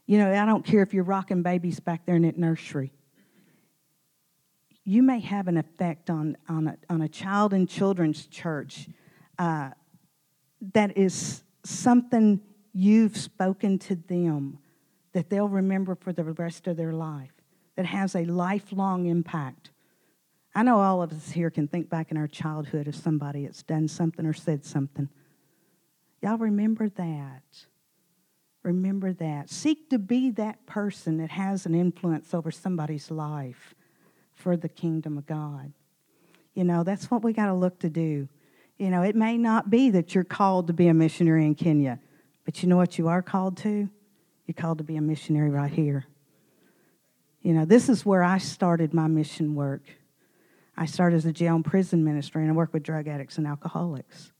[0.05, 2.91] You know, I don't care if you're rocking babies back there in that nursery
[4.89, 8.89] you may have an effect on, on, a, on a child in children's church
[9.38, 9.69] uh,
[10.73, 12.41] that is something
[12.73, 14.58] you've spoken to them
[15.13, 17.34] that they'll remember for the rest of their life,
[17.75, 19.69] that has a lifelong impact.
[20.56, 23.62] I know all of us here can think back in our childhood of somebody that's
[23.62, 25.08] done something or said something.
[26.23, 27.43] Y'all remember that.
[28.63, 29.52] Remember that.
[29.52, 33.75] Seek to be that person that has an influence over somebody's life
[34.39, 35.73] for the kingdom of God.
[36.54, 38.28] You know, that's what we got to look to do.
[38.78, 41.99] You know, it may not be that you're called to be a missionary in Kenya,
[42.45, 43.89] but you know what you are called to?
[44.47, 46.06] You're called to be a missionary right here.
[47.41, 49.84] You know, this is where I started my mission work.
[50.75, 53.45] I started as a jail and prison minister, and I work with drug addicts and
[53.45, 54.32] alcoholics.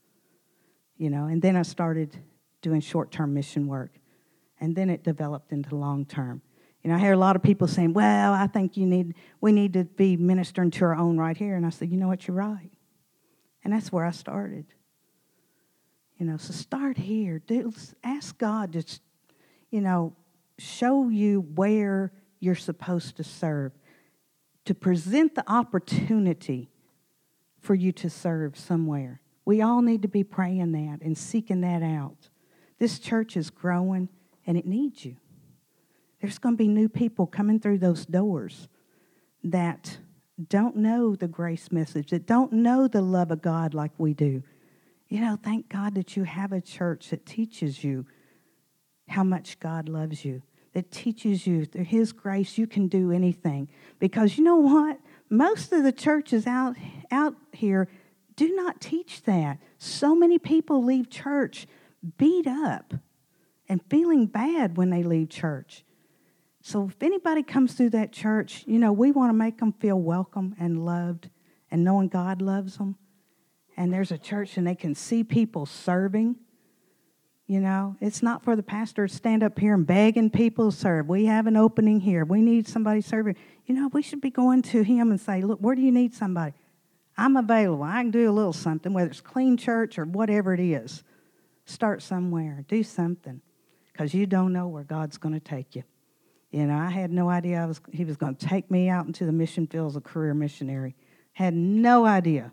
[0.96, 2.16] You know, and then I started
[2.62, 3.92] doing short term mission work,
[4.60, 6.42] and then it developed into long term.
[6.82, 9.52] You know, I hear a lot of people saying, well, I think you need, we
[9.52, 11.56] need to be ministering to our own right here.
[11.56, 12.70] And I said, you know what, you're right.
[13.62, 14.66] And that's where I started.
[16.18, 17.40] You know, so start here.
[17.46, 18.84] Do, ask God to,
[19.70, 20.14] you know,
[20.58, 23.72] show you where you're supposed to serve,
[24.64, 26.70] to present the opportunity
[27.58, 29.20] for you to serve somewhere.
[29.44, 32.30] We all need to be praying that and seeking that out.
[32.78, 34.08] This church is growing
[34.46, 35.16] and it needs you.
[36.20, 38.68] There's going to be new people coming through those doors
[39.42, 39.98] that
[40.48, 44.42] don't know the grace message, that don't know the love of God like we do.
[45.08, 48.06] You know, thank God that you have a church that teaches you
[49.08, 53.68] how much God loves you, that teaches you through His grace you can do anything.
[53.98, 54.98] Because you know what?
[55.28, 56.76] Most of the churches out,
[57.10, 57.88] out here
[58.36, 59.58] do not teach that.
[59.78, 61.66] So many people leave church
[62.16, 62.94] beat up
[63.68, 65.84] and feeling bad when they leave church.
[66.62, 69.98] So if anybody comes through that church, you know, we want to make them feel
[69.98, 71.30] welcome and loved
[71.70, 72.96] and knowing God loves them.
[73.76, 76.36] And there's a church and they can see people serving.
[77.46, 80.76] You know, it's not for the pastor to stand up here and begging people to
[80.76, 81.08] serve.
[81.08, 82.24] We have an opening here.
[82.24, 83.36] We need somebody serving.
[83.66, 86.14] You know, we should be going to him and say, Look, where do you need
[86.14, 86.52] somebody?
[87.16, 87.82] I'm available.
[87.82, 91.02] I can do a little something, whether it's clean church or whatever it is.
[91.64, 92.64] Start somewhere.
[92.68, 93.40] Do something
[93.92, 95.82] because you don't know where God's going to take you.
[96.50, 99.06] You know, I had no idea I was, he was going to take me out
[99.06, 100.96] into the mission field as a career missionary.
[101.32, 102.52] Had no idea.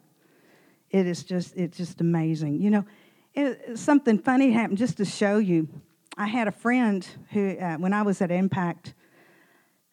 [0.92, 2.62] It is just, it's just amazing.
[2.62, 2.86] You know,
[3.34, 5.68] it, something funny happened just to show you.
[6.16, 8.94] I had a friend who, uh, when I was at Impact,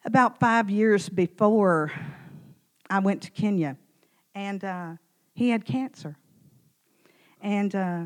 [0.05, 1.91] about five years before
[2.89, 3.75] I went to Kenya,
[4.35, 4.93] and uh,
[5.33, 6.15] he had cancer.
[7.41, 8.03] And uh,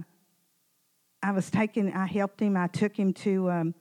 [1.22, 3.76] I was taking, I helped him, I took him to um,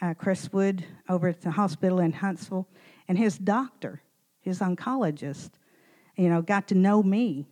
[0.00, 2.68] uh, Crestwood over at the hospital in Huntsville,
[3.08, 4.02] and his doctor,
[4.40, 5.50] his oncologist,
[6.16, 7.46] you know, got to know me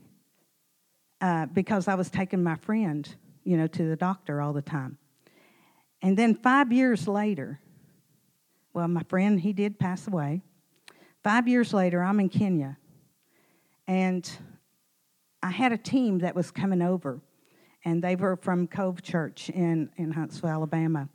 [1.21, 4.99] uh, because I was taking my friend you know, to the doctor all the time.
[6.03, 7.61] And then five years later,
[8.73, 10.43] well, my friend, he did pass away.
[11.23, 12.77] Five years later, I'm in Kenya,
[13.87, 14.29] and
[15.43, 17.21] I had a team that was coming over,
[17.85, 21.09] and they were from Cove Church in, in Huntsville, Alabama.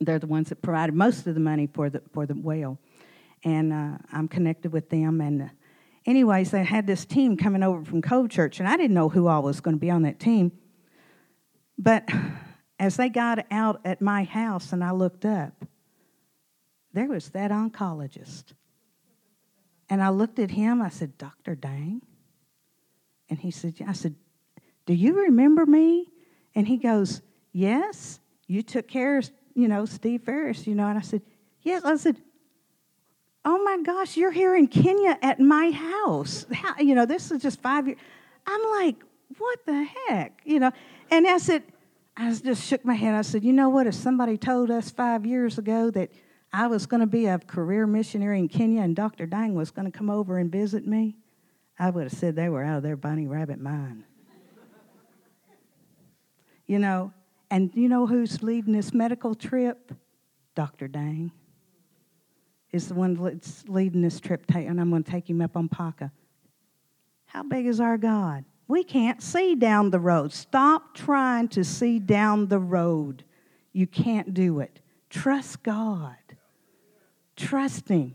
[0.00, 2.78] They're the ones that provided most of the money for the, for the well.
[3.44, 5.20] And uh, I'm connected with them.
[5.20, 5.48] And, uh,
[6.06, 9.28] anyways, they had this team coming over from Cove Church, and I didn't know who
[9.28, 10.52] all was going to be on that team.
[11.76, 12.08] But
[12.78, 15.64] as they got out at my house and I looked up,
[16.92, 18.44] there was that oncologist.
[19.90, 21.54] And I looked at him, I said, Dr.
[21.54, 22.02] Dang?
[23.30, 24.14] And he said, I said,
[24.86, 26.08] Do you remember me?
[26.54, 30.86] And he goes, Yes, you took care of, you know, Steve Ferris, you know.
[30.86, 31.20] And I said,
[31.62, 31.84] Yes.
[31.84, 32.16] I said,
[33.44, 36.46] Oh my gosh, you're here in Kenya at my house.
[36.52, 37.98] How, you know, this is just five years.
[38.46, 38.96] I'm like,
[39.36, 40.40] What the heck?
[40.44, 40.70] You know.
[41.10, 41.64] And I said,
[42.16, 43.14] I just shook my head.
[43.14, 43.88] I said, You know what?
[43.88, 46.12] If somebody told us five years ago that
[46.52, 49.26] I was going to be a career missionary in Kenya and Dr.
[49.26, 51.16] Dang was going to come over and visit me,
[51.80, 54.04] I would have said they were out of their bunny rabbit mind.
[56.68, 57.12] you know,
[57.50, 59.92] and you know who's leading this medical trip?
[60.54, 60.88] Dr.
[60.88, 61.32] Dang
[62.72, 65.68] is the one that's leading this trip, and I'm going to take him up on
[65.68, 66.12] Paka.
[67.26, 68.44] How big is our God?
[68.66, 70.32] We can't see down the road.
[70.32, 73.24] Stop trying to see down the road.
[73.72, 74.80] You can't do it.
[75.08, 76.16] Trust God.
[77.36, 78.14] Trust Him.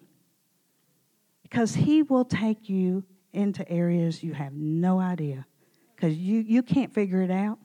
[1.42, 5.46] Because He will take you into areas you have no idea.
[5.96, 7.58] Because you, you can't figure it out.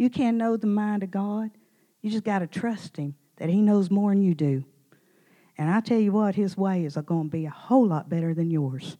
[0.00, 1.50] You can't know the mind of God.
[2.00, 4.64] You just got to trust Him that He knows more than you do.
[5.58, 8.32] And I tell you what, His way is going to be a whole lot better
[8.32, 8.96] than yours.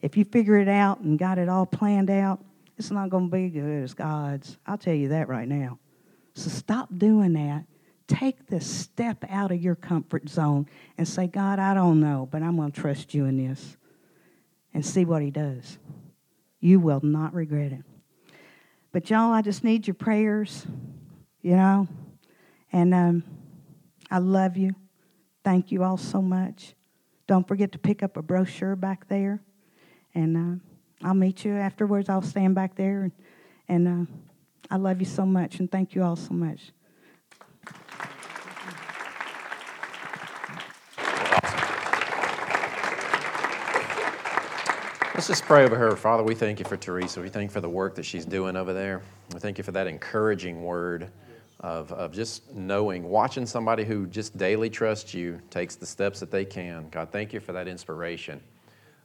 [0.00, 2.42] If you figure it out and got it all planned out,
[2.78, 4.56] it's not going to be good as God's.
[4.66, 5.78] I'll tell you that right now.
[6.32, 7.66] So stop doing that
[8.06, 12.42] take this step out of your comfort zone and say, God, I don't know, but
[12.42, 13.76] I'm going to trust you in this
[14.72, 15.76] and see what He does.
[16.58, 17.84] You will not regret it.
[18.92, 20.66] But, y'all, I just need your prayers,
[21.42, 21.86] you know,
[22.72, 23.22] and um,
[24.10, 24.74] I love you.
[25.44, 26.74] Thank you all so much.
[27.26, 29.42] Don't forget to pick up a brochure back there,
[30.14, 32.08] and uh, I'll meet you afterwards.
[32.08, 33.12] I'll stand back there, and,
[33.68, 34.12] and uh,
[34.70, 36.72] I love you so much, and thank you all so much.
[45.18, 45.96] Let's just pray over her.
[45.96, 47.20] Father, we thank you for Teresa.
[47.20, 49.02] We thank you for the work that she's doing over there.
[49.34, 51.10] We thank you for that encouraging word
[51.58, 56.30] of, of just knowing, watching somebody who just daily trusts you, takes the steps that
[56.30, 56.88] they can.
[56.90, 58.40] God, thank you for that inspiration.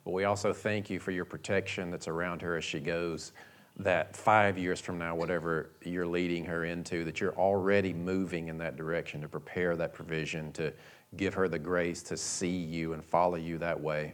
[0.05, 3.31] But we also thank you for your protection that's around her as she goes.
[3.77, 8.59] That five years from now, whatever you're leading her into, that you're already moving in
[8.59, 10.73] that direction to prepare that provision, to
[11.17, 14.13] give her the grace to see you and follow you that way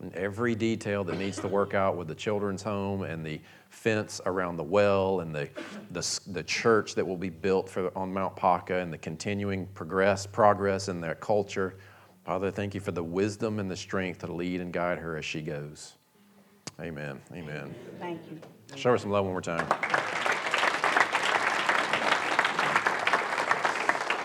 [0.00, 4.20] and every detail that needs to work out with the children's home and the fence
[4.26, 5.48] around the well and the,
[5.90, 10.26] the, the church that will be built for, on Mount Paka and the continuing progress,
[10.26, 11.76] progress in their culture.
[12.24, 15.24] Father, thank you for the wisdom and the strength to lead and guide her as
[15.24, 15.94] she goes.
[16.80, 17.20] Amen.
[17.34, 17.74] Amen.
[17.98, 18.40] Thank you.
[18.76, 19.66] Show her some love one more time.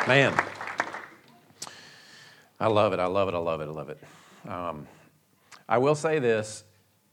[0.07, 0.39] Man,
[2.59, 2.99] I love it.
[2.99, 3.33] I love it.
[3.33, 3.67] I love it.
[3.67, 4.03] I love it.
[4.47, 4.87] Um,
[5.67, 6.63] I will say this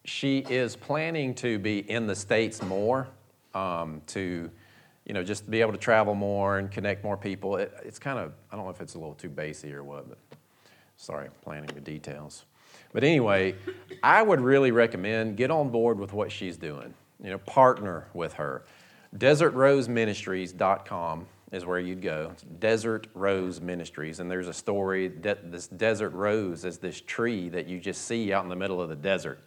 [0.04, 3.08] she is planning to be in the States more,
[3.54, 4.50] um, to,
[5.04, 7.56] you know, just be able to travel more and connect more people.
[7.56, 10.08] It, it's kind of, I don't know if it's a little too basic or what,
[10.08, 10.18] but
[10.96, 12.44] sorry, planning the details.
[12.92, 13.54] But anyway,
[14.02, 16.94] I would really recommend get on board with what she's doing.
[17.22, 18.64] You know, partner with her.
[19.16, 22.32] DesertRoseMinistries.com is where you'd go.
[22.58, 25.08] Desert Rose Ministries, and there's a story.
[25.08, 28.80] De- this desert rose is this tree that you just see out in the middle
[28.80, 29.38] of the desert,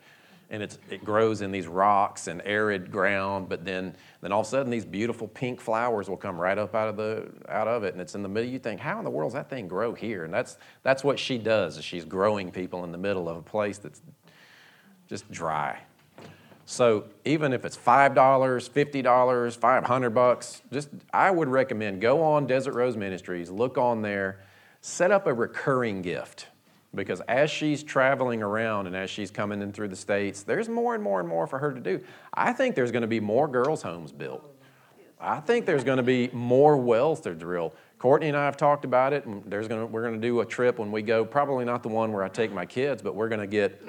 [0.51, 3.49] and it's, it grows in these rocks and arid ground.
[3.49, 6.75] But then, then all of a sudden, these beautiful pink flowers will come right up
[6.75, 8.49] out of the out of it, and it's in the middle.
[8.49, 10.25] You think, how in the world does that thing grow here?
[10.25, 11.77] And that's that's what she does.
[11.79, 14.03] Is she's growing people in the middle of a place that's
[15.07, 15.79] just dry.
[16.65, 22.01] So even if it's five dollars, fifty dollars, five hundred bucks, just I would recommend
[22.01, 24.41] go on Desert Rose Ministries, look on there,
[24.81, 26.47] set up a recurring gift.
[26.93, 30.95] Because as she's traveling around and as she's coming in through the states, there's more
[30.95, 32.01] and more and more for her to do.
[32.33, 34.49] I think there's going to be more girls' homes built.
[35.19, 37.73] I think there's going to be more wells to drill.
[37.99, 40.45] Courtney and I have talked about it, and there's to, we're going to do a
[40.45, 41.25] trip when we go.
[41.25, 43.81] Probably not the one where I take my kids, but we're going to get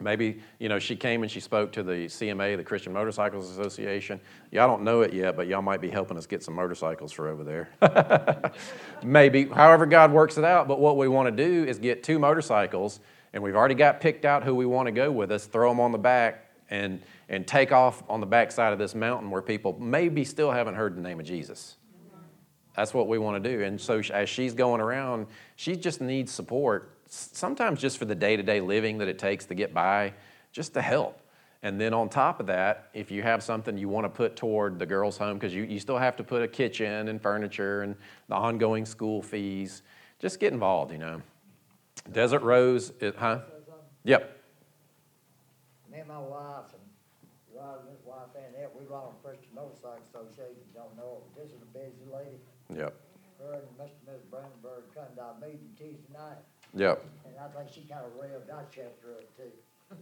[0.00, 4.20] Maybe, you know, she came and she spoke to the CMA, the Christian Motorcycles Association.
[4.52, 7.28] Y'all don't know it yet, but y'all might be helping us get some motorcycles for
[7.28, 8.52] over there.
[9.02, 10.68] Maybe, however, God works it out.
[10.68, 13.00] But what we want to do is get two motorcycles,
[13.32, 15.80] and we've already got picked out who we want to go with us, throw them
[15.80, 19.76] on the back, and, and take off on the backside of this mountain where people
[19.80, 21.76] maybe still haven't heard the name of Jesus.
[22.76, 23.64] That's what we want to do.
[23.64, 25.26] And so as she's going around,
[25.56, 29.46] she just needs support sometimes just for the day to day living that it takes
[29.46, 30.12] to get by,
[30.52, 31.20] just to help.
[31.62, 34.78] And then on top of that, if you have something you want to put toward
[34.78, 37.96] the girls' home, because you, you still have to put a kitchen and furniture and
[38.28, 39.82] the ongoing school fees,
[40.20, 41.20] just get involved, you know.
[42.12, 43.40] Desert Rose, it, huh?
[44.04, 44.38] Yep.
[45.90, 49.50] Me and my wife and Rod and his wife and that, we run on Christian
[49.54, 52.38] Motorcycle Association, don't know it, this is a busy lady.
[52.74, 52.94] Yep.
[53.42, 53.98] Her and Mr.
[54.06, 54.22] and Ms.
[54.30, 56.38] Brandenburg come to our meeting Tuesday night,
[56.74, 57.04] Yep.
[57.24, 59.96] and I think she kinda revved our chapter up too.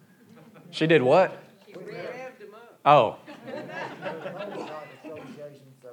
[0.71, 1.37] She did what?
[1.67, 2.79] She revved them up.
[2.85, 5.89] Oh, Motorcycle Association, so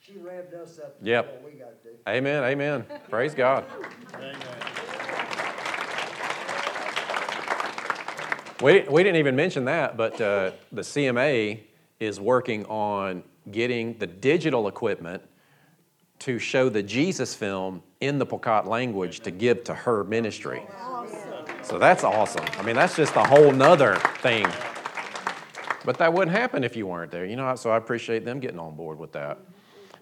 [0.00, 1.42] she revved us up Yep.
[1.44, 1.90] we gotta do.
[2.08, 2.84] amen, amen.
[3.10, 3.64] Praise God.
[4.14, 4.34] Amen.
[8.60, 11.60] We, we didn't even mention that, but uh, the CMA
[12.00, 15.22] is working on getting the digital equipment
[16.20, 20.62] to show the Jesus film in the Pokot language to give to her ministry.
[21.62, 22.46] So that's awesome.
[22.58, 24.46] I mean, that's just a whole nother thing.
[25.84, 27.54] But that wouldn't happen if you weren't there, you know.
[27.56, 29.38] So I appreciate them getting on board with that.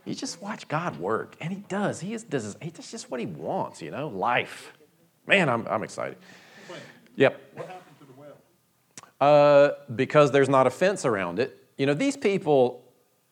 [0.05, 2.01] You just watch God work, and He does.
[2.01, 2.57] He is, does.
[2.62, 4.09] He does just what He wants, you know.
[4.09, 4.72] Life,
[5.26, 5.49] man.
[5.49, 6.18] I'm, I'm excited.
[7.16, 7.40] Yep.
[7.55, 8.36] What happened to the well?
[9.20, 11.66] Uh, because there's not a fence around it.
[11.76, 12.84] You know, these people,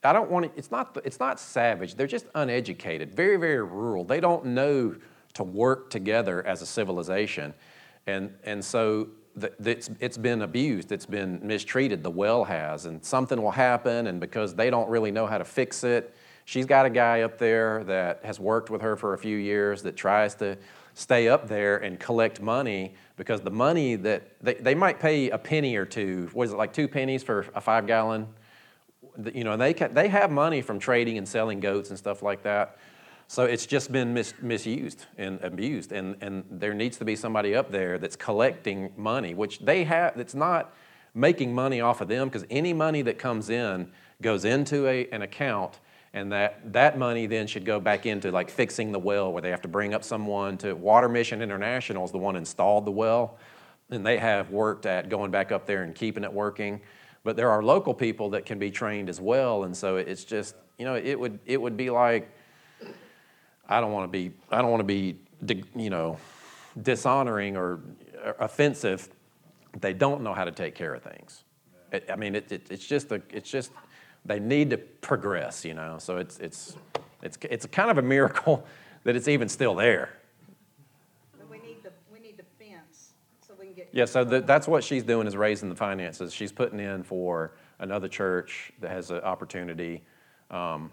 [0.04, 1.94] I don't want to, it's not, it's not savage.
[1.94, 4.04] They're just uneducated, very, very rural.
[4.04, 4.96] They don't know
[5.34, 7.54] to work together as a civilization.
[8.06, 13.04] And, and so the, it's, it's been abused, it's been mistreated, the well has, and
[13.04, 16.86] something will happen, and because they don't really know how to fix it, she's got
[16.86, 20.34] a guy up there that has worked with her for a few years that tries
[20.36, 20.56] to
[20.94, 25.38] stay up there and collect money because the money that they, they might pay a
[25.38, 28.28] penny or two, was it like two pennies for a five gallon?
[29.32, 32.42] You know, they, can, they have money from trading and selling goats and stuff like
[32.42, 32.78] that.
[33.26, 35.92] So it's just been mis- misused and abused.
[35.92, 40.16] And, and there needs to be somebody up there that's collecting money, which they have,
[40.16, 40.74] that's not
[41.14, 43.90] making money off of them because any money that comes in
[44.20, 45.78] goes into a, an account
[46.12, 49.50] and that, that money then should go back into like fixing the well where they
[49.50, 53.38] have to bring up someone to water mission international is the one installed the well
[53.90, 56.80] and they have worked at going back up there and keeping it working
[57.24, 60.54] but there are local people that can be trained as well and so it's just
[60.78, 62.30] you know it would it would be like
[63.68, 65.16] i don't want to be i don't want to be
[65.74, 66.18] you know
[66.82, 67.80] dishonoring or
[68.38, 69.08] offensive
[69.80, 71.44] they don't know how to take care of things
[72.10, 73.70] i mean it, it, it's just a, it's just
[74.24, 75.98] they need to progress, you know.
[75.98, 76.76] So it's it's
[77.22, 78.66] it's it's kind of a miracle
[79.04, 80.10] that it's even still there.
[81.38, 83.12] But we need the, we need the fence
[83.46, 83.83] so we can get.
[83.94, 86.34] Yeah, so the, that's what she's doing is raising the finances.
[86.34, 90.02] She's putting in for another church that has an opportunity
[90.50, 90.90] um,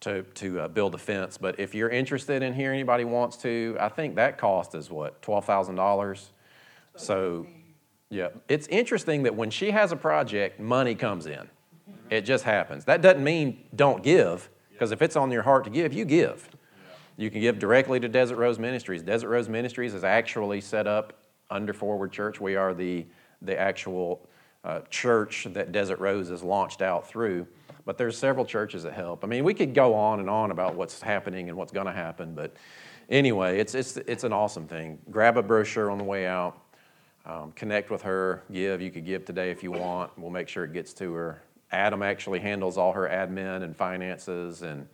[0.00, 1.36] to to uh, build a fence.
[1.36, 5.20] But if you're interested in here, anybody wants to, I think that cost is what
[5.20, 6.30] twelve thousand dollars.
[6.94, 7.48] So,
[8.08, 11.50] yeah, it's interesting that when she has a project, money comes in.
[12.08, 12.84] It just happens.
[12.84, 16.48] That doesn't mean don't give, because if it's on your heart to give, you give.
[17.16, 19.02] You can give directly to Desert Rose Ministries.
[19.02, 22.40] Desert Rose Ministries is actually set up under Forward Church.
[22.40, 23.06] We are the,
[23.42, 24.26] the actual
[24.64, 27.46] uh, church that Desert Rose is launched out through.
[27.84, 29.24] But there's several churches that help.
[29.24, 31.92] I mean, we could go on and on about what's happening and what's going to
[31.92, 32.56] happen, but
[33.10, 34.98] anyway, it's, it's, it's an awesome thing.
[35.10, 36.60] Grab a brochure on the way out.
[37.26, 38.82] Um, connect with her, give.
[38.82, 40.10] You could give today if you want.
[40.18, 41.42] We'll make sure it gets to her.
[41.72, 44.86] Adam actually handles all her admin and finances, and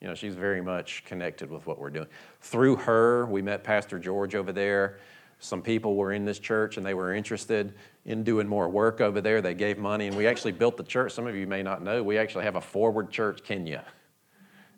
[0.00, 2.08] you know she's very much connected with what we're doing.
[2.40, 4.98] Through her, we met Pastor George over there.
[5.38, 7.74] Some people were in this church and they were interested
[8.04, 9.40] in doing more work over there.
[9.40, 11.12] They gave money, and we actually built the church.
[11.12, 13.84] Some of you may not know, we actually have a Forward Church Kenya.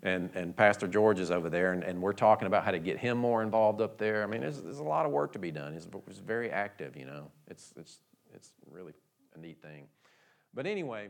[0.02, 2.98] And, and Pastor George is over there, and, and we're talking about how to get
[2.98, 4.22] him more involved up there.
[4.22, 5.72] I mean, there's, there's a lot of work to be done.
[5.72, 7.30] He's, he's very active, you know.
[7.48, 7.98] It's, it's,
[8.32, 8.92] it's really
[9.34, 9.86] a neat thing.
[10.54, 11.08] But anyway,